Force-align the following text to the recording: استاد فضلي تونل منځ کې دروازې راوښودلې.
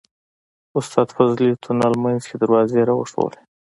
استاد 0.79 1.07
فضلي 1.15 1.49
تونل 1.63 1.93
منځ 2.03 2.21
کې 2.29 2.35
دروازې 2.43 2.79
راوښودلې. 2.89 3.41